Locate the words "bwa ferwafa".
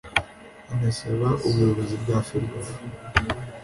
2.01-2.73